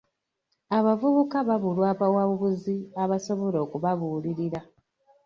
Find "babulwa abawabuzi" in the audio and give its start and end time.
1.47-2.77